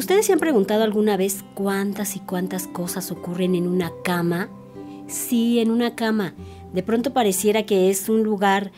¿Ustedes 0.00 0.24
se 0.24 0.32
han 0.32 0.38
preguntado 0.38 0.82
alguna 0.82 1.18
vez 1.18 1.44
cuántas 1.52 2.16
y 2.16 2.20
cuántas 2.20 2.66
cosas 2.66 3.10
ocurren 3.10 3.54
en 3.54 3.68
una 3.68 3.92
cama? 4.02 4.48
Sí, 5.08 5.58
en 5.58 5.70
una 5.70 5.94
cama. 5.94 6.32
De 6.72 6.82
pronto 6.82 7.12
pareciera 7.12 7.66
que 7.66 7.90
es 7.90 8.08
un 8.08 8.22
lugar, 8.22 8.72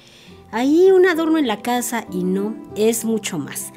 ahí 0.51 0.91
un 0.91 1.07
adorno 1.07 1.39
en 1.39 1.47
la 1.47 1.63
casa 1.63 2.09
y 2.11 2.25
no, 2.25 2.57
es 2.75 3.05
mucho 3.05 3.39
más. 3.39 3.73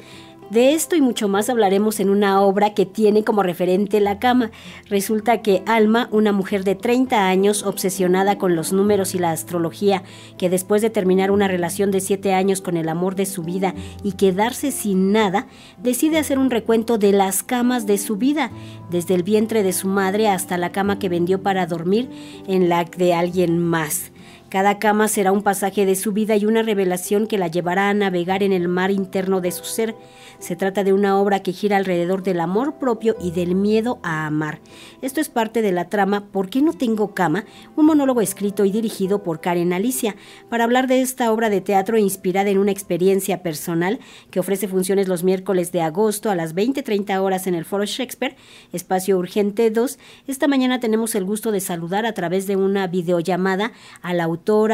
De 0.50 0.74
esto 0.74 0.94
y 0.94 1.00
mucho 1.00 1.26
más 1.26 1.50
hablaremos 1.50 1.98
en 1.98 2.08
una 2.08 2.40
obra 2.40 2.72
que 2.72 2.86
tiene 2.86 3.24
como 3.24 3.42
referente 3.42 3.98
la 3.98 4.20
cama. 4.20 4.52
Resulta 4.88 5.42
que 5.42 5.64
Alma, 5.66 6.08
una 6.12 6.30
mujer 6.30 6.62
de 6.62 6.76
30 6.76 7.26
años 7.26 7.64
obsesionada 7.64 8.38
con 8.38 8.54
los 8.54 8.72
números 8.72 9.16
y 9.16 9.18
la 9.18 9.32
astrología, 9.32 10.04
que 10.38 10.48
después 10.48 10.82
de 10.82 10.90
terminar 10.90 11.32
una 11.32 11.48
relación 11.48 11.90
de 11.90 12.00
7 12.00 12.32
años 12.32 12.60
con 12.60 12.76
el 12.76 12.88
amor 12.88 13.16
de 13.16 13.26
su 13.26 13.42
vida 13.42 13.74
y 14.04 14.12
quedarse 14.12 14.70
sin 14.70 15.10
nada, 15.10 15.48
decide 15.82 16.18
hacer 16.18 16.38
un 16.38 16.50
recuento 16.50 16.96
de 16.96 17.10
las 17.10 17.42
camas 17.42 17.86
de 17.86 17.98
su 17.98 18.16
vida, 18.16 18.52
desde 18.88 19.14
el 19.14 19.24
vientre 19.24 19.64
de 19.64 19.72
su 19.72 19.88
madre 19.88 20.28
hasta 20.28 20.58
la 20.58 20.70
cama 20.70 21.00
que 21.00 21.08
vendió 21.08 21.42
para 21.42 21.66
dormir 21.66 22.08
en 22.46 22.68
la 22.68 22.84
de 22.84 23.14
alguien 23.14 23.58
más. 23.58 24.12
Cada 24.56 24.78
cama 24.78 25.06
será 25.06 25.32
un 25.32 25.42
pasaje 25.42 25.84
de 25.84 25.94
su 25.96 26.12
vida 26.12 26.34
y 26.34 26.46
una 26.46 26.62
revelación 26.62 27.26
que 27.26 27.36
la 27.36 27.48
llevará 27.48 27.90
a 27.90 27.92
navegar 27.92 28.42
en 28.42 28.54
el 28.54 28.68
mar 28.68 28.90
interno 28.90 29.42
de 29.42 29.52
su 29.52 29.64
ser. 29.64 29.94
Se 30.38 30.56
trata 30.56 30.82
de 30.82 30.94
una 30.94 31.20
obra 31.20 31.40
que 31.40 31.52
gira 31.52 31.76
alrededor 31.76 32.22
del 32.22 32.40
amor 32.40 32.76
propio 32.76 33.16
y 33.20 33.32
del 33.32 33.54
miedo 33.54 33.98
a 34.02 34.26
amar. 34.26 34.60
Esto 35.02 35.20
es 35.20 35.28
parte 35.28 35.60
de 35.60 35.72
la 35.72 35.90
trama 35.90 36.28
¿Por 36.32 36.48
qué 36.48 36.62
no 36.62 36.72
tengo 36.72 37.12
cama? 37.12 37.44
Un 37.76 37.84
monólogo 37.84 38.22
escrito 38.22 38.64
y 38.64 38.70
dirigido 38.70 39.22
por 39.22 39.42
Karen 39.42 39.74
Alicia, 39.74 40.16
para 40.48 40.64
hablar 40.64 40.86
de 40.86 41.02
esta 41.02 41.32
obra 41.32 41.50
de 41.50 41.60
teatro 41.60 41.98
inspirada 41.98 42.48
en 42.48 42.56
una 42.56 42.72
experiencia 42.72 43.42
personal 43.42 43.98
que 44.30 44.40
ofrece 44.40 44.68
funciones 44.68 45.06
los 45.06 45.22
miércoles 45.22 45.70
de 45.70 45.82
agosto 45.82 46.30
a 46.30 46.34
las 46.34 46.54
20.30 46.54 47.20
horas 47.20 47.46
en 47.46 47.54
el 47.54 47.66
Foro 47.66 47.84
Shakespeare, 47.84 48.36
Espacio 48.72 49.18
Urgente 49.18 49.70
2. 49.70 49.98
Esta 50.26 50.48
mañana 50.48 50.80
tenemos 50.80 51.14
el 51.14 51.26
gusto 51.26 51.52
de 51.52 51.60
saludar 51.60 52.06
a 52.06 52.14
través 52.14 52.46
de 52.46 52.56
una 52.56 52.86
videollamada 52.86 53.72
a 54.00 54.14
la 54.14 54.28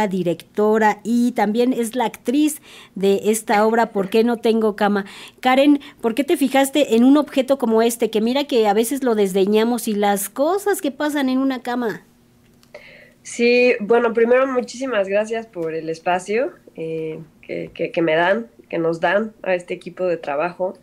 directora 0.09 1.01
y 1.03 1.33
también 1.33 1.73
es 1.73 1.97
la 1.97 2.05
actriz 2.05 2.61
de 2.95 3.21
esta 3.25 3.67
obra 3.67 3.87
¿Por 3.87 4.11
qué 4.11 4.23
no 4.23 4.37
tengo 4.37 4.77
cama? 4.77 5.07
Karen, 5.41 5.81
¿por 6.01 6.15
qué 6.15 6.25
te 6.25 6.37
fijaste 6.37 6.95
en 6.95 7.05
un 7.05 7.17
objeto 7.17 7.59
como 7.59 7.81
este? 7.81 8.11
Que 8.11 8.21
mira 8.21 8.45
que 8.45 8.69
a 8.69 8.75
veces 8.75 9.03
lo 9.03 9.15
desdeñamos 9.15 9.89
y 9.89 9.95
las 9.95 10.29
cosas 10.29 10.83
que 10.83 10.91
pasan 10.91 11.29
en 11.29 11.39
una 11.39 11.63
cama. 11.63 12.05
Sí, 13.23 13.75
bueno, 13.81 14.13
primero 14.13 14.47
muchísimas 14.47 15.09
gracias 15.09 15.47
por 15.47 15.75
el 15.75 15.89
espacio 15.89 16.53
eh, 16.77 17.21
que, 17.41 18.03
me 18.03 18.15
dan, 18.15 18.49
que 18.69 18.79
nos 18.79 19.01
dan 19.01 19.33
a 19.43 19.55
este 19.55 19.75
equipo 19.75 20.07
de 20.07 20.19
trabajo. 20.19 20.75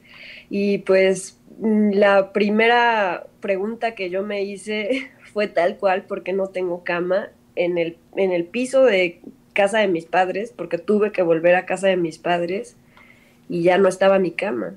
Y 0.50 0.80
pues 0.80 1.38
mm, 1.60 1.92
la 1.92 2.34
primera 2.34 3.28
pregunta 3.40 3.94
que 3.94 4.10
yo 4.10 4.24
me 4.24 4.44
hice 4.44 5.12
fue 5.34 5.48
tal 5.48 5.78
cual, 5.78 6.06
porque 6.08 6.34
no 6.34 6.48
tengo 6.48 6.84
cama 6.84 7.30
en 7.56 7.78
el, 7.78 7.98
en 8.16 8.32
el 8.32 8.46
piso 8.46 8.84
de 8.84 9.22
casa 9.54 9.80
de 9.80 9.88
mis 9.88 10.06
padres, 10.06 10.54
porque 10.56 10.78
tuve 10.78 11.12
que 11.12 11.22
volver 11.22 11.56
a 11.56 11.66
casa 11.66 11.88
de 11.88 11.98
mis 11.98 12.18
padres 12.18 12.78
y 13.50 13.64
ya 13.64 13.78
no 13.78 13.90
estaba 13.90 14.20
mi 14.20 14.32
cama. 14.32 14.76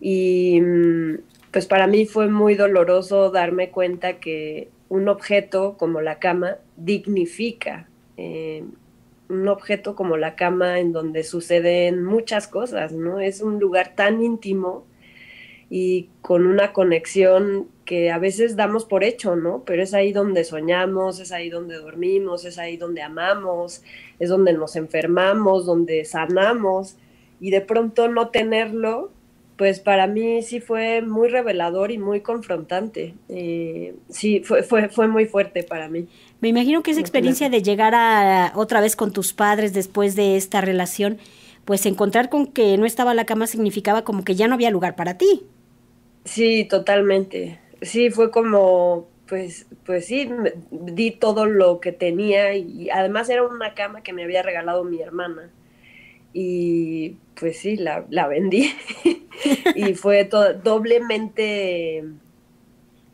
Y 0.00 0.60
mm, 0.60 1.18
pues 1.50 1.66
para 1.66 1.86
mí 1.86 2.06
fue 2.06 2.28
muy 2.28 2.54
doloroso 2.54 3.30
darme 3.30 3.70
cuenta 3.70 4.18
que 4.20 4.68
un 4.88 5.08
objeto 5.08 5.76
como 5.76 6.00
la 6.00 6.18
cama 6.18 6.56
dignifica. 6.76 7.88
Eh, 8.16 8.64
un 9.28 9.46
objeto 9.48 9.94
como 9.94 10.16
la 10.16 10.36
cama 10.36 10.80
en 10.80 10.92
donde 10.92 11.22
suceden 11.22 12.02
muchas 12.02 12.48
cosas, 12.48 12.92
¿no? 12.92 13.20
Es 13.20 13.42
un 13.42 13.60
lugar 13.60 13.94
tan 13.94 14.22
íntimo 14.22 14.84
y 15.70 16.08
con 16.22 16.46
una 16.46 16.72
conexión 16.72 17.68
que 17.84 18.10
a 18.10 18.18
veces 18.18 18.56
damos 18.56 18.84
por 18.84 19.04
hecho, 19.04 19.36
¿no? 19.36 19.62
Pero 19.64 19.82
es 19.82 19.94
ahí 19.94 20.12
donde 20.12 20.44
soñamos, 20.44 21.20
es 21.20 21.32
ahí 21.32 21.48
donde 21.48 21.76
dormimos, 21.76 22.44
es 22.44 22.58
ahí 22.58 22.76
donde 22.76 23.02
amamos, 23.02 23.82
es 24.18 24.28
donde 24.28 24.52
nos 24.52 24.76
enfermamos, 24.76 25.66
donde 25.66 26.04
sanamos 26.04 26.96
y 27.40 27.50
de 27.50 27.60
pronto 27.60 28.08
no 28.08 28.28
tenerlo, 28.28 29.10
pues 29.56 29.80
para 29.80 30.06
mí 30.06 30.42
sí 30.42 30.60
fue 30.60 31.02
muy 31.02 31.28
revelador 31.28 31.90
y 31.90 31.98
muy 31.98 32.20
confrontante. 32.20 33.14
Eh, 33.28 33.94
sí, 34.08 34.40
fue, 34.44 34.62
fue, 34.62 34.88
fue 34.88 35.08
muy 35.08 35.26
fuerte 35.26 35.62
para 35.64 35.88
mí. 35.88 36.08
Me 36.40 36.48
imagino 36.48 36.82
que 36.82 36.92
esa 36.92 37.00
experiencia 37.00 37.48
de 37.50 37.62
llegar 37.62 37.94
a 37.94 38.52
otra 38.54 38.80
vez 38.80 38.96
con 38.96 39.12
tus 39.12 39.32
padres 39.32 39.72
después 39.72 40.14
de 40.14 40.36
esta 40.36 40.60
relación, 40.60 41.18
pues 41.64 41.86
encontrar 41.86 42.28
con 42.28 42.46
que 42.46 42.76
no 42.78 42.86
estaba 42.86 43.14
la 43.14 43.24
cama 43.24 43.46
significaba 43.46 44.02
como 44.02 44.24
que 44.24 44.34
ya 44.36 44.46
no 44.46 44.54
había 44.54 44.70
lugar 44.70 44.94
para 44.94 45.18
ti. 45.18 45.46
Sí, 46.28 46.64
totalmente. 46.64 47.58
Sí, 47.80 48.10
fue 48.10 48.30
como, 48.30 49.08
pues, 49.26 49.66
pues 49.84 50.06
sí, 50.06 50.28
di 50.70 51.10
todo 51.12 51.46
lo 51.46 51.80
que 51.80 51.92
tenía 51.92 52.54
y 52.54 52.90
además 52.90 53.28
era 53.30 53.42
una 53.44 53.74
cama 53.74 54.02
que 54.02 54.12
me 54.12 54.24
había 54.24 54.42
regalado 54.42 54.84
mi 54.84 55.00
hermana 55.00 55.50
y 56.32 57.16
pues 57.34 57.58
sí, 57.58 57.76
la, 57.76 58.28
vendí 58.28 58.70
y 59.74 59.94
fue 59.94 60.24
todo, 60.24 60.52
doblemente 60.52 62.04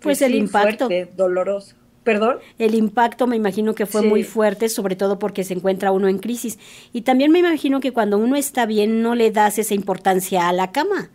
pues, 0.00 0.19
pues 0.19 0.22
el 0.22 0.34
impacto 0.34 0.88
doloroso. 1.16 1.76
¿Perdón? 2.02 2.36
El 2.58 2.75
impacto 2.75 3.26
me 3.26 3.34
imagino 3.34 3.75
que 3.75 3.86
fue 3.86 4.02
muy 4.02 4.25
fuerte, 4.25 4.69
sobre 4.69 4.94
todo 4.94 5.19
porque 5.19 5.42
se 5.42 5.54
encuentra 5.54 5.91
uno 5.91 6.06
en 6.06 6.19
crisis. 6.19 6.58
Y 6.92 7.00
también 7.00 7.32
me 7.32 7.38
imagino 7.38 7.81
que 7.81 7.92
cuando 7.92 8.19
uno 8.19 8.36
está 8.36 8.66
bien 8.66 9.00
no 9.00 9.14
le 9.14 9.31
das 9.31 9.58
esa 9.58 9.72
importancia 9.72 10.46
a 10.46 10.52
la 10.52 10.70
cama. 10.70 11.08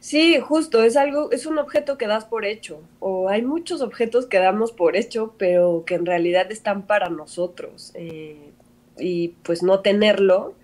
Sí, 0.00 0.38
justo, 0.40 0.82
es 0.82 0.96
algo, 0.96 1.30
es 1.32 1.46
un 1.46 1.58
objeto 1.58 1.98
que 1.98 2.06
das 2.06 2.24
por 2.24 2.44
hecho. 2.44 2.80
O 3.00 3.28
hay 3.28 3.42
muchos 3.42 3.80
objetos 3.82 4.26
que 4.26 4.38
damos 4.38 4.72
por 4.72 4.96
hecho, 4.96 5.34
pero 5.38 5.84
que 5.86 5.94
en 5.94 6.06
realidad 6.06 6.50
están 6.52 6.86
para 6.86 7.08
nosotros. 7.10 7.92
Eh, 7.94 8.52
y 8.98 9.28
pues 9.42 9.62
no 9.62 9.80
tenerlo, 9.80 10.54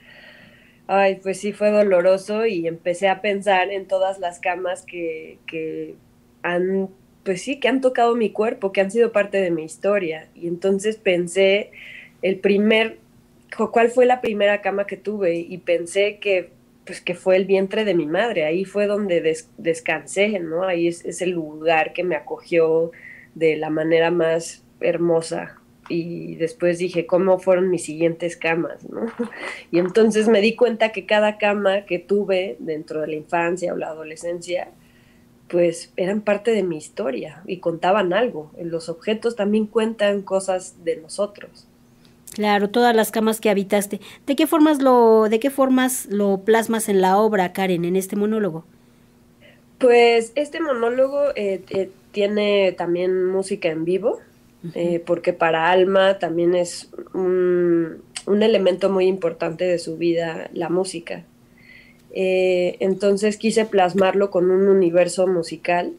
Ay, 0.93 1.21
pues 1.23 1.39
sí 1.39 1.53
fue 1.53 1.71
doloroso 1.71 2.47
y 2.47 2.67
empecé 2.67 3.07
a 3.09 3.21
pensar 3.21 3.71
en 3.71 3.87
todas 3.87 4.19
las 4.19 4.41
camas 4.41 4.83
que, 4.83 5.39
que 5.47 5.95
han, 6.43 6.89
pues 7.23 7.43
sí, 7.43 7.61
que 7.61 7.69
han 7.69 7.81
tocado 7.81 8.17
mi 8.17 8.31
cuerpo, 8.31 8.73
que 8.73 8.81
han 8.81 8.91
sido 8.91 9.13
parte 9.13 9.41
de 9.41 9.53
mi 9.53 9.63
historia. 9.63 10.29
Y 10.35 10.49
entonces 10.49 10.97
pensé, 10.97 11.71
el 12.23 12.41
primer, 12.41 12.99
¿cuál 13.71 13.91
fue 13.91 14.05
la 14.05 14.21
primera 14.21 14.63
cama 14.63 14.89
que 14.89 14.97
tuve? 14.97 15.37
Y 15.37 15.59
pensé 15.59 16.19
que, 16.19 16.51
pues 16.91 17.01
que 17.01 17.15
fue 17.15 17.37
el 17.37 17.45
vientre 17.45 17.85
de 17.85 17.95
mi 17.95 18.07
madre, 18.07 18.45
ahí 18.45 18.65
fue 18.65 18.89
donde 18.89 19.45
descansé, 19.59 20.41
¿no? 20.41 20.65
Ahí 20.65 20.89
es, 20.89 21.05
es 21.05 21.23
el 21.23 21.31
lugar 21.31 21.93
que 21.93 22.03
me 22.03 22.17
acogió 22.17 22.91
de 23.37 23.55
la 23.55 23.71
manera 23.71 24.11
más 24.11 24.65
hermosa 24.81 25.61
y 25.89 26.35
después 26.35 26.81
dije, 26.81 27.07
¿cómo 27.07 27.39
fueron 27.39 27.71
mis 27.71 27.85
siguientes 27.85 28.37
camas? 28.37 28.91
¿no? 28.91 29.07
Y 29.71 29.79
entonces 29.79 30.27
me 30.27 30.41
di 30.41 30.57
cuenta 30.57 30.91
que 30.91 31.07
cada 31.07 31.39
cama 31.39 31.87
que 31.87 32.01
tuve 32.01 32.57
dentro 32.59 33.03
de 33.03 33.07
la 33.07 33.15
infancia 33.15 33.73
o 33.73 33.77
la 33.77 33.91
adolescencia, 33.91 34.73
pues 35.47 35.93
eran 35.97 36.23
parte 36.23 36.51
de 36.51 36.65
mi 36.65 36.77
historia 36.77 37.45
y 37.47 37.59
contaban 37.59 38.13
algo. 38.13 38.51
Los 38.61 38.89
objetos 38.89 39.37
también 39.37 39.69
cuentan 39.69 40.23
cosas 40.23 40.83
de 40.83 40.97
nosotros. 40.97 41.69
Claro, 42.31 42.71
todas 42.71 42.95
las 42.95 43.11
camas 43.11 43.41
que 43.41 43.51
habitaste. 43.51 44.01
¿De 44.27 44.37
qué 44.37 44.47
formas 44.47 44.81
lo, 44.81 45.29
de 45.29 45.41
qué 45.41 45.51
formas 45.51 46.07
lo 46.11 46.43
plasmas 46.45 46.89
en 46.89 47.01
la 47.01 47.17
obra, 47.17 47.53
Karen, 47.53 47.85
en 47.85 47.97
este 47.97 48.17
monólogo? 48.17 48.65
Pues 49.79 50.33
este 50.35 50.61
monólogo 50.61 51.31
eh, 51.35 51.63
eh, 51.71 51.91
tiene 52.13 52.73
también 52.73 53.27
música 53.27 53.69
en 53.69 53.85
vivo, 53.85 54.19
eh, 54.75 55.03
porque 55.05 55.33
para 55.33 55.71
Alma 55.71 56.19
también 56.19 56.55
es 56.55 56.91
un, 57.15 58.03
elemento 58.27 58.91
muy 58.91 59.07
importante 59.07 59.65
de 59.65 59.79
su 59.79 59.97
vida 59.97 60.51
la 60.53 60.69
música. 60.69 61.25
Eh, 62.13 62.77
entonces 62.81 63.37
quise 63.37 63.65
plasmarlo 63.65 64.31
con 64.31 64.51
un 64.51 64.69
universo 64.69 65.27
musical 65.27 65.93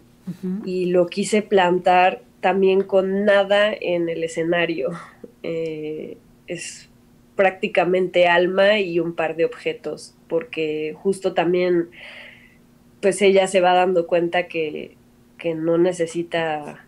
y 0.66 0.86
lo 0.86 1.08
quise 1.08 1.42
plantar 1.42 2.22
también 2.42 2.84
con 2.84 3.26
nada 3.26 3.72
en 3.74 4.10
el 4.10 4.24
escenario. 4.24 4.92
Eh, 5.44 6.18
es 6.54 6.90
prácticamente 7.36 8.28
alma 8.28 8.80
y 8.80 9.00
un 9.00 9.16
par 9.16 9.36
de 9.36 9.46
objetos, 9.46 10.16
porque 10.28 10.94
justo 10.98 11.34
también 11.34 11.90
pues 13.02 13.22
ella 13.22 13.48
se 13.48 13.62
va 13.62 13.74
dando 13.74 14.06
cuenta 14.06 14.48
que, 14.48 14.96
que 15.38 15.56
no 15.56 15.78
necesita 15.78 16.86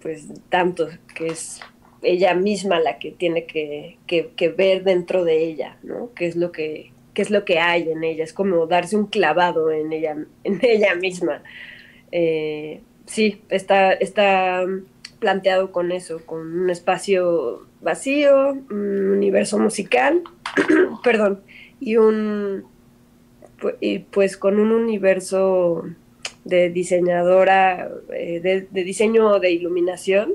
pues 0.00 0.28
tanto, 0.48 0.88
que 1.14 1.28
es 1.28 1.60
ella 2.02 2.34
misma 2.34 2.78
la 2.78 2.98
que 2.98 3.10
tiene 3.10 3.46
que, 3.46 3.96
ver 4.56 4.84
dentro 4.84 5.24
de 5.24 5.44
ella, 5.44 5.78
¿no? 5.82 6.10
¿Qué 6.14 6.26
es 6.26 6.36
lo 6.36 6.52
que, 6.52 6.92
es 7.14 7.30
lo 7.30 7.44
que 7.44 7.58
hay 7.58 7.90
en 7.90 8.04
ella? 8.04 8.22
Es 8.22 8.32
como 8.32 8.66
darse 8.66 8.96
un 8.96 9.06
clavado 9.06 9.72
en 9.72 9.92
ella, 9.92 10.16
en 10.44 10.58
ella 10.62 10.94
misma. 10.94 11.42
Eh, 12.12 12.80
sí, 13.06 13.42
está, 13.48 13.92
está 13.92 14.64
planteado 15.18 15.72
con 15.72 15.92
eso, 15.92 16.20
con 16.24 16.60
un 16.60 16.70
espacio 16.70 17.66
vacío, 17.80 18.52
un 18.70 19.10
universo 19.10 19.58
musical, 19.58 20.22
perdón, 21.04 21.40
y 21.80 21.96
un 21.96 22.64
y 23.80 24.00
pues 24.00 24.36
con 24.36 24.58
un 24.58 24.70
universo 24.70 25.84
de 26.44 26.70
diseñadora, 26.70 27.90
eh, 28.12 28.40
de, 28.70 28.84
diseño 28.84 29.40
de 29.40 29.50
iluminación, 29.50 30.34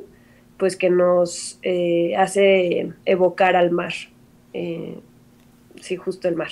pues 0.58 0.76
que 0.76 0.90
nos 0.90 1.60
eh, 1.62 2.16
hace 2.18 2.92
evocar 3.06 3.56
al 3.56 3.72
mar. 3.72 3.94
sí, 4.54 5.96
justo 5.96 6.28
el 6.28 6.36
mar. 6.36 6.50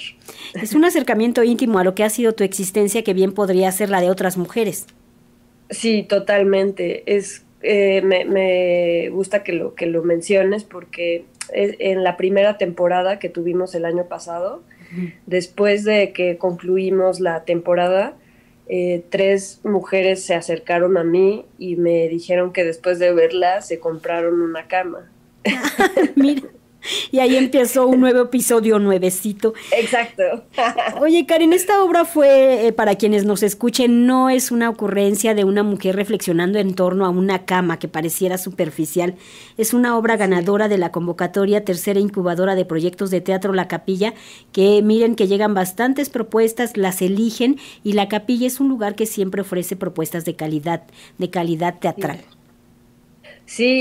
Es 0.62 0.74
un 0.74 0.86
acercamiento 0.86 1.44
íntimo 1.44 1.80
a 1.80 1.84
lo 1.84 1.96
que 1.96 2.04
ha 2.04 2.10
sido 2.10 2.34
tu 2.34 2.44
existencia 2.44 3.04
que 3.04 3.14
bien 3.14 3.34
podría 3.34 3.72
ser 3.72 3.90
la 3.90 4.02
de 4.02 4.10
otras 4.10 4.38
mujeres. 4.38 4.86
Sí, 5.70 6.04
totalmente. 6.04 7.04
Es, 7.06 7.44
me, 7.62 8.26
me, 8.26 9.10
gusta 9.10 9.44
que 9.44 9.54
lo, 9.54 9.76
que 9.76 9.86
lo 9.86 10.04
menciones 10.04 10.64
porque 10.64 11.26
en 11.54 12.04
la 12.04 12.18
primera 12.18 12.58
temporada 12.58 13.20
que 13.20 13.30
tuvimos 13.30 13.76
el 13.76 13.86
año 13.86 14.06
pasado, 14.06 14.64
después 15.26 15.84
de 15.84 16.14
que 16.14 16.38
concluimos 16.38 17.20
la 17.20 17.44
temporada, 17.44 18.16
eh, 18.72 19.04
tres 19.10 19.62
mujeres 19.64 20.24
se 20.24 20.36
acercaron 20.36 20.98
a 20.98 21.04
mí 21.04 21.46
y 21.58 21.76
me 21.76 22.08
dijeron 22.08 22.54
que 22.54 22.64
después 22.64 23.00
de 23.00 23.12
verla 23.14 23.62
se 23.62 23.80
compraron 23.80 24.42
una 24.42 24.68
cama. 24.68 25.12
Mira. 26.16 26.44
Y 27.12 27.20
ahí 27.20 27.36
empezó 27.36 27.88
un 27.88 28.00
nuevo 28.00 28.22
episodio 28.22 28.80
nuevecito. 28.80 29.54
Exacto. 29.72 30.24
Oye, 31.02 31.26
Karen, 31.26 31.54
esta 31.54 31.84
obra 31.84 32.06
fue, 32.06 32.68
eh, 32.68 32.74
para 32.74 32.96
quienes 32.96 33.26
nos 33.26 33.44
escuchen, 33.44 34.06
no 34.06 34.30
es 34.30 34.52
una 34.52 34.70
ocurrencia 34.70 35.34
de 35.34 35.44
una 35.44 35.64
mujer 35.64 35.96
reflexionando 35.96 36.60
en 36.60 36.76
torno 36.76 37.06
a 37.06 37.10
una 37.10 37.46
cama 37.46 37.80
que 37.80 37.88
pareciera 37.88 38.38
superficial. 38.38 39.16
Es 39.58 39.74
una 39.74 39.98
obra 39.98 40.18
ganadora 40.18 40.68
de 40.68 40.78
la 40.78 40.92
convocatoria 40.92 41.66
tercera 41.66 42.00
incubadora 42.00 42.56
de 42.56 42.66
proyectos 42.66 43.12
de 43.12 43.22
teatro 43.22 43.54
La 43.54 43.68
Capilla, 43.68 44.14
que 44.52 44.82
miren 44.82 45.16
que 45.16 45.28
llegan 45.28 45.54
bastantes 45.54 46.10
propuestas, 46.10 46.78
las 46.78 47.02
eligen 47.02 47.58
y 47.84 47.94
La 47.94 48.08
Capilla 48.08 48.48
es 48.48 48.60
un 48.60 48.70
lugar 48.70 48.96
que 48.96 49.06
siempre 49.06 49.42
ofrece 49.42 49.76
propuestas 49.76 50.26
de 50.26 50.36
calidad, 50.36 50.84
de 51.18 51.30
calidad 51.30 51.80
teatral. 51.80 52.18
Sí, 52.18 52.39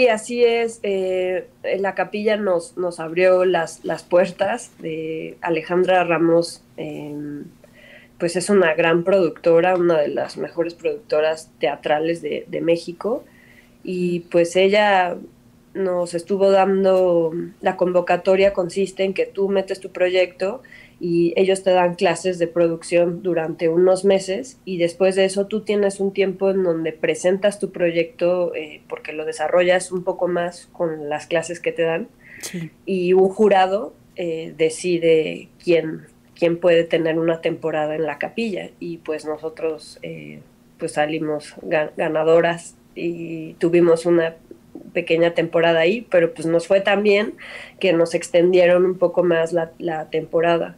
así 0.09 0.45
es. 0.45 0.81
Eh, 0.83 1.47
la 1.79 1.95
capilla 1.95 2.39
nos, 2.39 2.79
nos 2.79 3.01
abrió 3.01 3.45
las, 3.45 3.85
las 3.85 4.03
puertas 4.03 4.71
de 4.79 5.37
Alejandra 5.43 6.05
Ramos. 6.05 6.63
Em, 6.79 7.45
pues 8.19 8.35
es 8.37 8.49
una 8.49 8.75
gran 8.75 9.05
productora, 9.05 9.77
una 9.77 9.99
de 9.99 10.09
las 10.09 10.39
mejores 10.39 10.75
productoras 10.75 11.51
teatrales 11.59 12.23
de, 12.23 12.47
de 12.49 12.61
México. 12.63 13.25
Y 13.85 14.21
pues 14.31 14.57
ella 14.57 15.19
nos 15.75 16.15
estuvo 16.15 16.51
dando, 16.51 17.33
la 17.61 17.77
convocatoria 17.77 18.55
consiste 18.55 19.05
en 19.05 19.13
que 19.13 19.27
tú 19.27 19.49
metes 19.49 19.81
tu 19.81 19.91
proyecto 19.91 20.63
y 21.01 21.33
ellos 21.37 21.63
te 21.63 21.71
dan 21.71 21.95
clases 21.95 22.39
de 22.39 22.49
producción 22.49 23.23
durante 23.23 23.69
unos 23.69 24.05
meses 24.05 24.59
y 24.65 24.79
después 24.79 25.15
de 25.15 25.25
eso 25.25 25.47
tú 25.47 25.61
tienes 25.61 26.01
un 26.01 26.13
tiempo 26.13 26.51
en 26.51 26.65
donde 26.65 26.93
presentas 26.93 27.61
tu 27.61 27.71
proyecto 27.71 28.55
eh, 28.55 28.81
porque 28.89 29.13
lo 29.13 29.25
desarrollas 29.25 29.93
un 29.93 30.03
poco 30.03 30.27
más 30.27 30.69
con 30.73 31.09
las 31.09 31.27
clases 31.27 31.61
que 31.61 31.73
te 31.73 31.83
dan 31.83 32.09
y 32.85 33.13
un 33.13 33.29
jurado 33.29 33.95
eh, 34.17 34.55
decide 34.57 35.49
quién, 35.63 36.07
quién 36.37 36.59
puede 36.59 36.85
tener 36.85 37.19
una 37.19 37.41
temporada 37.41 37.95
en 37.95 38.05
la 38.05 38.19
capilla 38.19 38.71
y 38.81 38.99
pues 38.99 39.25
nosotros 39.25 39.99
eh, 40.03 40.41
pues 40.79 40.93
salimos 40.93 41.55
ganadoras 41.97 42.77
y 42.95 43.55
tuvimos 43.55 44.07
una 44.07 44.35
pequeña 44.93 45.35
temporada 45.35 45.81
ahí, 45.81 46.07
pero 46.11 46.35
pues 46.35 46.47
nos 46.47 46.67
fue 46.67 46.81
tan 46.81 47.03
bien 47.03 47.35
que 47.79 47.93
nos 47.93 48.15
extendieron 48.15 48.85
un 48.85 48.99
poco 48.99 49.23
más 49.23 49.53
la, 49.53 49.73
la 49.79 50.11
temporada 50.11 50.77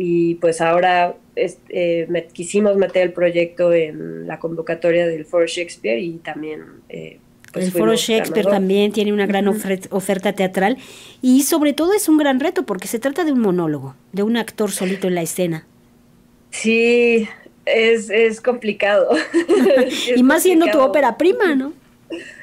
y 0.00 0.36
pues 0.36 0.60
ahora 0.60 1.16
eh, 1.34 2.28
quisimos 2.32 2.76
meter 2.76 3.02
el 3.02 3.12
proyecto 3.12 3.72
en 3.72 4.28
la 4.28 4.38
convocatoria 4.38 5.08
del 5.08 5.24
Foro 5.24 5.46
Shakespeare 5.46 5.98
y 5.98 6.18
también... 6.18 6.62
Eh, 6.88 7.18
pues 7.52 7.64
el 7.64 7.72
Foro 7.72 7.96
Shakespeare 7.96 8.46
también 8.46 8.92
tiene 8.92 9.12
una 9.12 9.26
gran 9.26 9.48
oferta 9.48 10.32
teatral 10.34 10.76
y 11.20 11.42
sobre 11.42 11.72
todo 11.72 11.94
es 11.94 12.08
un 12.08 12.16
gran 12.16 12.38
reto 12.38 12.64
porque 12.64 12.86
se 12.86 13.00
trata 13.00 13.24
de 13.24 13.32
un 13.32 13.40
monólogo, 13.40 13.96
de 14.12 14.22
un 14.22 14.36
actor 14.36 14.70
solito 14.70 15.08
en 15.08 15.16
la 15.16 15.22
escena. 15.22 15.66
Sí, 16.50 17.26
es, 17.64 18.10
es 18.10 18.40
complicado. 18.40 19.08
y 20.16 20.22
más 20.22 20.44
siendo 20.44 20.66
tu 20.66 20.78
ópera 20.78 21.16
prima, 21.16 21.56
¿no? 21.56 21.72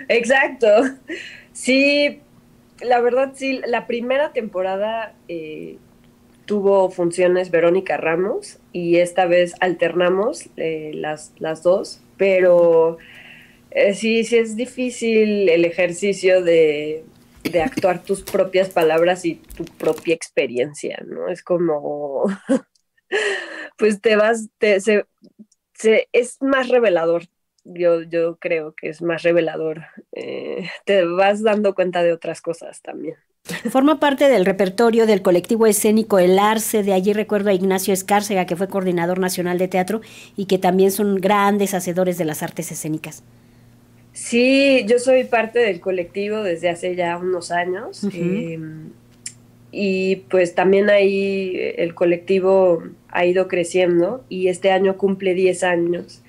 Exacto. 0.10 0.68
Sí, 1.54 2.20
la 2.82 3.00
verdad 3.00 3.32
sí, 3.36 3.62
la 3.66 3.88
primera 3.88 4.34
temporada 4.34 5.14
eh, 5.28 5.78
tuvo 6.46 6.90
funciones 6.90 7.52
Verónica 7.52 7.98
Ramos 7.98 8.60
y 8.72 8.98
esta 8.98 9.26
vez 9.26 9.56
alternamos 9.60 10.50
eh, 10.58 10.92
las, 10.94 11.34
las 11.40 11.64
dos, 11.64 12.00
pero 12.18 12.98
eh, 13.72 13.94
sí, 13.94 14.24
sí 14.24 14.38
es 14.38 14.56
difícil 14.56 15.50
el 15.50 15.66
ejercicio 15.66 16.42
de, 16.42 17.04
actuar 17.64 18.04
tus 18.04 18.24
propias 18.24 18.70
palabras 18.70 19.26
y 19.26 19.36
tu 19.36 19.66
propia 19.66 20.16
experiencia, 20.16 21.02
¿no? 21.06 21.30
Es 21.30 21.44
como, 21.44 22.26
pues 23.78 24.02
te 24.02 24.16
vas, 24.16 24.50
te, 24.58 24.80
se, 24.80 25.06
es 26.12 26.42
más 26.42 26.70
revelador. 26.70 27.24
Yo, 27.66 28.02
yo 28.04 28.38
creo 28.38 28.74
que 28.76 28.90
es 28.90 29.02
más 29.02 29.24
revelador. 29.24 29.84
Eh, 30.12 30.70
te 30.86 31.04
vas 31.06 31.44
dando 31.44 31.76
cuenta 31.76 32.04
de 32.04 32.14
otras 32.14 32.42
cosas 32.42 32.82
también. 32.82 33.16
Forma 33.70 34.00
parte 34.00 34.28
del 34.28 34.44
repertorio 34.46 35.06
del 35.06 35.22
colectivo 35.22 35.68
escénico 35.68 36.18
El 36.18 36.40
Arce, 36.40 36.82
de 36.82 36.94
allí 36.94 37.14
recuerdo 37.14 37.52
a 37.52 37.54
Ignacio 37.54 37.94
Escárcega, 37.94 38.46
que 38.46 38.56
fue 38.56 38.68
coordinador 38.68 39.20
nacional 39.20 39.60
de 39.60 39.68
teatro 39.68 40.02
y 40.36 40.46
que 40.46 40.58
también 40.58 40.92
son 40.92 41.16
grandes 41.16 41.76
hacedores 41.76 42.18
de 42.18 42.26
las 42.26 42.42
artes 42.42 42.72
escénicas. 42.72 43.24
Sí, 44.14 44.86
yo 44.88 44.98
soy 44.98 45.26
parte 45.26 45.60
del 45.60 45.80
colectivo 45.80 46.42
desde 46.42 46.70
hace 46.70 46.96
ya 46.96 47.18
unos 47.18 47.52
años 47.52 48.08
em, 48.14 48.92
y 49.72 50.16
pues 50.30 50.56
también 50.56 50.90
ahí 50.90 51.54
el 51.78 51.94
colectivo 51.94 52.82
ha 53.10 53.26
ido 53.26 53.48
creciendo 53.48 54.24
y 54.30 54.48
este 54.48 54.72
año 54.72 54.98
cumple 54.98 55.34
10 55.34 55.64
años 55.64 56.24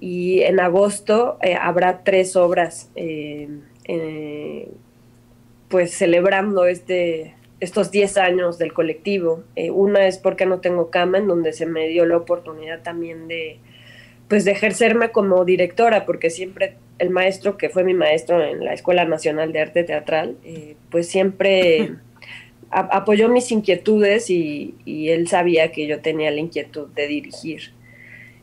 y 0.00 0.40
en 0.40 0.58
agosto 0.58 1.38
eh, 1.42 1.54
habrá 1.54 2.02
tres 2.02 2.34
obras. 2.34 2.90
Em, 2.96 3.60
eh, 3.84 4.68
pues 5.68 5.92
celebrando 5.92 6.66
este, 6.66 7.34
estos 7.60 7.90
10 7.90 8.16
años 8.18 8.58
del 8.58 8.72
colectivo. 8.72 9.42
Eh, 9.56 9.70
una 9.70 10.06
es 10.06 10.18
porque 10.18 10.46
no 10.46 10.60
tengo 10.60 10.90
cama, 10.90 11.18
en 11.18 11.28
donde 11.28 11.52
se 11.52 11.66
me 11.66 11.88
dio 11.88 12.06
la 12.06 12.16
oportunidad 12.16 12.82
también 12.82 13.28
de, 13.28 13.58
pues 14.28 14.44
de 14.44 14.52
ejercerme 14.52 15.10
como 15.10 15.44
directora, 15.44 16.06
porque 16.06 16.30
siempre 16.30 16.76
el 16.98 17.10
maestro 17.10 17.56
que 17.56 17.68
fue 17.68 17.84
mi 17.84 17.94
maestro 17.94 18.42
en 18.42 18.64
la 18.64 18.72
Escuela 18.72 19.04
Nacional 19.04 19.52
de 19.52 19.60
Arte 19.60 19.84
Teatral, 19.84 20.36
eh, 20.44 20.76
pues 20.90 21.08
siempre 21.08 21.92
apoyó 22.70 23.28
mis 23.28 23.50
inquietudes 23.50 24.30
y, 24.30 24.74
él 24.86 25.28
sabía 25.28 25.72
que 25.72 25.86
yo 25.86 26.00
tenía 26.00 26.30
la 26.30 26.40
inquietud 26.40 26.88
de 26.88 27.06
dirigir. 27.06 27.72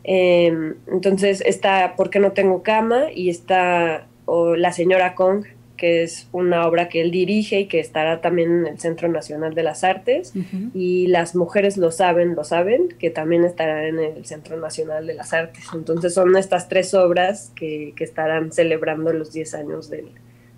Em, 0.04 0.76
entonces 0.88 1.42
está 1.42 1.96
¿Por 1.96 2.12
qué 2.12 2.20
no 2.20 2.32
tengo 2.32 2.62
cama? 2.62 3.08
y 3.14 3.30
está 3.30 4.08
La 4.28 4.72
señora 4.72 5.16
Kong, 5.16 5.46
que 5.78 6.04
es 6.04 6.28
una 6.32 6.68
obra 6.68 6.90
que 6.90 7.02
él 7.02 7.12
dirige 7.12 7.62
y 7.62 7.66
que 7.68 7.80
estará 7.80 8.22
también 8.22 8.52
en 8.52 8.68
el 8.68 8.80
Centro 8.80 9.08
Nacional 9.08 9.54
de 9.56 9.64
las 9.64 9.84
Artes. 9.84 10.34
Y 10.74 11.08
Las 11.08 11.36
Mujeres 11.36 11.78
lo 11.78 11.92
saben, 11.92 12.36
lo 12.36 12.44
saben, 12.44 12.90
que 13.00 13.10
también 13.10 13.44
estará 13.44 13.88
en 13.88 14.00
el 14.00 14.26
Centro 14.26 14.58
Nacional 14.58 15.08
de 15.08 15.14
las 15.14 15.34
Artes. 15.34 15.66
Entonces 15.74 16.14
son 16.14 16.36
estas 16.38 16.70
tres 16.70 16.94
obras 16.94 17.52
que, 17.56 17.94
que 17.96 18.04
estarán 18.04 18.52
celebrando 18.52 19.12
los 19.14 19.34
10 19.34 19.54
años 19.56 19.90
del, 19.90 20.10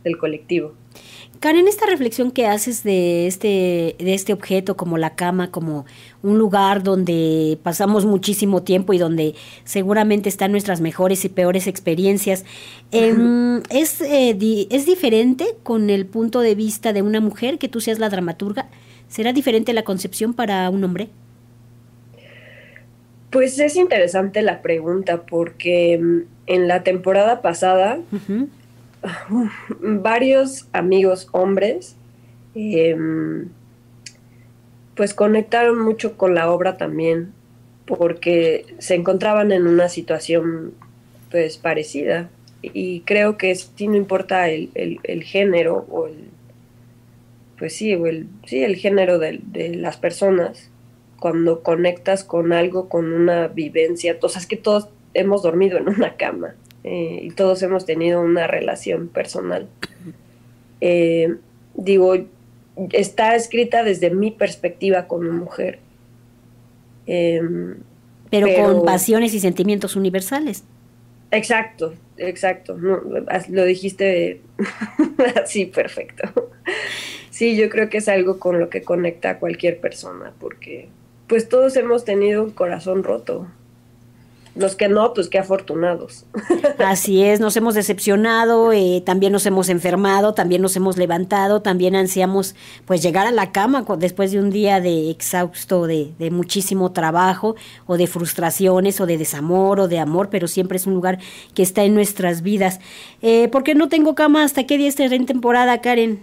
del 0.04 0.18
colectivo. 0.18 0.74
Karen, 1.40 1.68
esta 1.68 1.86
reflexión 1.86 2.32
que 2.32 2.48
haces 2.48 2.84
de 2.84 3.28
este, 3.28 3.96
de 4.00 4.14
este 4.14 4.34
objeto 4.34 4.76
como 4.76 4.98
la 4.98 5.16
cama, 5.16 5.52
como 5.52 5.86
un 6.24 6.40
lugar 6.40 6.82
donde 6.82 7.60
pasamos 7.62 8.06
muchísimo 8.06 8.64
tiempo 8.64 8.94
y 8.94 8.98
donde 8.98 9.36
seguramente 9.64 10.30
están 10.30 10.52
nuestras 10.52 10.82
mejores 10.82 11.24
y 11.26 11.30
peores 11.30 11.68
experiencias, 11.68 12.44
em, 12.92 13.62
¿es, 13.70 14.02
eh, 14.02 14.36
¿es 14.72 14.86
diferente 14.86 15.46
con 15.62 15.90
el 15.90 16.08
punto 16.08 16.40
de 16.40 16.56
vista 16.56 16.92
de 16.92 17.04
una 17.04 17.22
mujer 17.22 17.60
que 17.60 17.70
tú 17.70 17.82
seas 17.82 18.00
la 18.00 18.10
dramaturga? 18.10 18.68
¿Será 19.08 19.32
diferente 19.32 19.74
la 19.74 19.84
concepción 19.84 20.34
para 20.34 20.70
un 20.70 20.84
hombre? 20.84 21.10
Pues 23.30 23.60
es 23.60 23.76
interesante 23.76 24.42
la 24.42 24.62
pregunta 24.62 25.24
porque 25.24 25.94
em, 25.94 26.26
en 26.48 26.68
la 26.68 26.84
temporada 26.84 27.42
pasada 27.42 28.00
varios 29.80 30.68
amigos 30.74 31.28
hombres 31.32 31.96
em, 32.56 33.50
pues 34.96 35.14
conectaron 35.14 35.80
mucho 35.80 36.18
con 36.18 36.34
la 36.36 36.52
obra 36.52 36.78
también 36.78 37.34
porque 37.86 38.66
se 38.80 38.96
encontraban 38.96 39.52
en 39.52 39.68
una 39.68 39.90
situación 39.90 40.74
pues 41.32 41.58
parecida. 41.58 42.30
Y 42.62 43.02
creo 43.02 43.38
que 43.38 43.54
si 43.56 43.88
no 43.88 43.96
importa 43.96 44.50
el, 44.50 44.70
género 45.24 45.86
o 45.90 46.08
el 46.08 46.30
pues 47.58 47.76
sí, 47.76 47.92
el, 47.92 48.28
sí, 48.46 48.64
el 48.64 48.76
género 48.76 49.20
de, 49.20 49.42
las 49.76 49.98
personas, 49.98 50.70
cuando 51.20 51.64
conectas 51.64 52.24
con 52.24 52.54
algo, 52.54 52.88
con 52.90 53.14
una 53.14 53.48
vivencia, 53.48 54.18
o 54.22 54.28
es 54.28 54.46
que 54.46 54.58
todos 54.58 54.90
hemos 55.14 55.42
dormido 55.42 55.78
en 55.78 55.90
una 55.90 56.16
cama 56.16 56.56
eh, 56.90 57.20
y 57.24 57.32
todos 57.32 57.62
hemos 57.64 57.86
tenido 57.86 58.22
una 58.22 58.48
relación 58.48 59.10
personal. 59.10 59.68
Eh, 60.80 61.36
digo, 61.76 62.16
está 62.94 63.36
escrita 63.36 63.84
desde 63.84 64.10
mi 64.10 64.32
perspectiva 64.32 65.06
como 65.08 65.34
mujer. 65.34 65.80
Em, 67.06 67.76
pero, 68.30 68.48
con 68.56 68.86
pasiones 68.86 69.34
y 69.34 69.42
sentimientos 69.42 69.98
universales. 69.98 70.64
Exacto, 71.32 71.94
exacto. 72.16 72.78
lo 72.78 73.66
dijiste 73.66 74.40
así, 75.44 75.66
perfecto. 75.66 76.52
Sí, 77.32 77.58
yo 77.58 77.68
creo 77.70 77.90
que 77.90 77.98
es 77.98 78.08
algo 78.08 78.40
con 78.40 78.60
lo 78.60 78.70
que 78.70 78.82
conecta 78.82 79.32
a 79.32 79.40
cualquier 79.40 79.82
persona, 79.82 80.32
porque 80.40 80.88
pues 81.28 81.50
todos 81.50 81.76
hemos 81.76 82.06
tenido 82.06 82.44
un 82.44 82.52
corazón 82.52 83.04
roto. 83.04 83.48
Los 84.58 84.76
que 84.76 84.88
no, 84.88 85.14
pues 85.14 85.30
qué 85.30 85.38
afortunados. 85.38 86.26
Así 86.80 87.24
es, 87.24 87.40
nos 87.40 87.56
hemos 87.58 87.76
decepcionado, 87.76 88.74
eh, 88.74 89.04
también 89.06 89.32
nos 89.32 89.46
hemos 89.46 89.70
enfermado, 89.70 90.34
también 90.34 90.62
nos 90.62 90.76
hemos 90.76 90.98
levantado, 90.98 91.62
también 91.62 91.96
ansiamos 91.96 92.56
pues 92.86 93.04
llegar 93.04 93.28
a 93.28 93.32
la 93.32 93.52
cama 93.52 93.86
después 93.98 94.32
de 94.32 94.40
un 94.40 94.50
día 94.50 94.82
de 94.82 95.12
exhausto, 95.12 95.86
de, 95.86 96.12
de 96.18 96.32
muchísimo 96.32 96.92
trabajo, 96.92 97.56
o 97.86 97.98
de 97.98 98.08
frustraciones, 98.08 99.00
o 99.00 99.06
de 99.06 99.18
desamor, 99.18 99.80
o 99.80 99.88
de 99.88 100.00
amor, 100.00 100.30
pero 100.30 100.48
siempre 100.48 100.78
es 100.78 100.88
un 100.88 100.96
lugar 100.96 101.20
que 101.54 101.62
está 101.64 101.84
en 101.84 101.94
nuestras 101.94 102.42
vidas. 102.42 102.80
Eh, 103.22 103.50
¿Por 103.50 103.64
qué 103.64 103.76
no 103.76 103.90
tengo 103.90 104.16
cama? 104.16 104.44
¿Hasta 104.44 104.66
qué 104.66 104.78
día 104.78 104.88
estará 104.88 105.16
en 105.16 105.26
temporada, 105.26 105.82
Karen? 105.82 106.20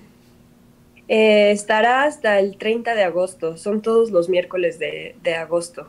Eh, 1.07 1.51
estará 1.51 2.05
hasta 2.05 2.41
el 2.41 2.57
30 2.57 2.95
de 2.95 3.05
agosto, 3.05 3.57
son 3.59 3.83
todos 3.83 4.11
los 4.11 4.29
miércoles 4.29 4.79
de, 4.79 5.15
de 5.23 5.35
agosto. 5.35 5.87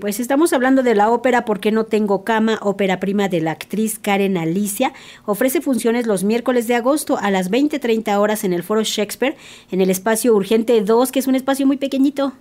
Pues 0.00 0.20
estamos 0.20 0.52
hablando 0.52 0.82
de 0.82 0.94
la 0.94 1.10
ópera 1.10 1.44
¿Por 1.44 1.60
qué 1.60 1.72
no 1.72 1.84
tengo 1.86 2.24
cama? 2.24 2.58
Ópera 2.62 3.00
prima 3.00 3.28
de 3.28 3.40
la 3.40 3.52
actriz 3.52 3.98
Karen 3.98 4.36
Alicia. 4.36 4.92
Ofrece 5.24 5.60
funciones 5.60 6.06
los 6.06 6.24
miércoles 6.24 6.66
de 6.68 6.74
agosto 6.74 7.18
a 7.18 7.30
las 7.30 7.50
20.30 7.50 8.18
horas 8.18 8.44
en 8.44 8.52
el 8.52 8.62
Foro 8.62 8.82
Shakespeare, 8.82 9.36
en 9.70 9.80
el 9.80 9.90
espacio 9.90 10.34
Urgente 10.34 10.80
2, 10.80 11.12
que 11.12 11.18
es 11.18 11.26
un 11.26 11.34
espacio 11.34 11.66
muy 11.66 11.78
pequeñito. 11.78 12.34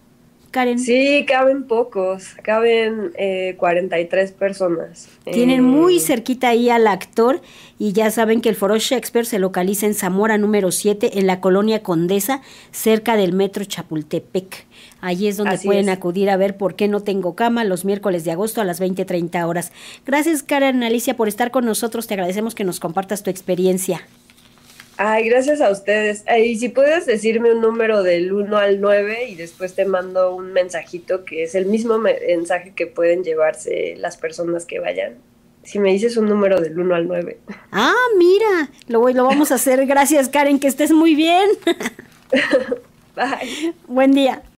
Karen. 0.51 0.79
Sí, 0.79 1.25
caben 1.27 1.63
pocos, 1.63 2.35
caben 2.41 3.11
eh, 3.17 3.55
43 3.57 4.31
personas. 4.31 5.09
Tienen 5.23 5.63
muy 5.63 5.97
eh, 5.97 5.99
cerquita 5.99 6.49
ahí 6.49 6.69
al 6.69 6.87
actor 6.87 7.41
y 7.79 7.93
ya 7.93 8.09
saben 8.11 8.41
que 8.41 8.49
el 8.49 8.55
Foro 8.55 8.77
Shakespeare 8.77 9.25
se 9.25 9.39
localiza 9.39 9.85
en 9.85 9.93
Zamora 9.93 10.37
número 10.37 10.71
7 10.71 11.19
en 11.19 11.27
la 11.27 11.41
colonia 11.41 11.83
Condesa, 11.83 12.41
cerca 12.71 13.15
del 13.15 13.33
metro 13.33 13.65
Chapultepec. 13.65 14.65
Allí 15.01 15.27
es 15.27 15.37
donde 15.37 15.59
pueden 15.59 15.89
acudir 15.89 16.29
a 16.29 16.37
ver 16.37 16.57
por 16.57 16.75
qué 16.75 16.87
no 16.87 17.01
tengo 17.01 17.35
cama 17.35 17.63
los 17.63 17.85
miércoles 17.85 18.23
de 18.23 18.31
agosto 18.31 18.61
a 18.61 18.65
las 18.65 18.81
20.30 18.81 19.47
horas. 19.47 19.71
Gracias 20.05 20.43
Karen 20.43 20.83
Alicia 20.83 21.15
por 21.15 21.27
estar 21.27 21.51
con 21.51 21.65
nosotros, 21.65 22.07
te 22.07 22.15
agradecemos 22.15 22.55
que 22.55 22.63
nos 22.63 22.79
compartas 22.79 23.23
tu 23.23 23.29
experiencia. 23.29 24.01
Ay, 24.97 25.29
gracias 25.29 25.61
a 25.61 25.69
ustedes. 25.69 26.23
Y 26.39 26.57
si 26.57 26.69
puedes 26.69 27.05
decirme 27.05 27.53
un 27.53 27.61
número 27.61 28.01
del 28.01 28.33
1 28.33 28.57
al 28.57 28.81
9 28.81 29.29
y 29.29 29.35
después 29.35 29.75
te 29.75 29.85
mando 29.85 30.35
un 30.35 30.53
mensajito 30.53 31.23
que 31.23 31.43
es 31.43 31.53
el 31.53 31.67
mismo 31.67 31.99
mensaje 31.99 32.73
que 32.75 32.87
pueden 32.87 33.23
llevarse 33.23 33.95
las 33.97 34.17
personas 34.17 34.65
que 34.65 34.79
vayan. 34.79 35.17
Si 35.63 35.79
me 35.79 35.91
dices 35.91 36.17
un 36.17 36.25
número 36.25 36.59
del 36.59 36.79
1 36.79 36.95
al 36.95 37.07
9. 37.07 37.37
Ah, 37.71 37.93
mira, 38.17 38.71
lo, 38.87 39.07
lo 39.09 39.23
vamos 39.25 39.51
a 39.51 39.55
hacer. 39.55 39.85
Gracias, 39.85 40.29
Karen, 40.29 40.59
que 40.59 40.67
estés 40.67 40.91
muy 40.91 41.13
bien. 41.13 41.47
Bye. 43.15 43.75
Buen 43.87 44.13
día. 44.13 44.41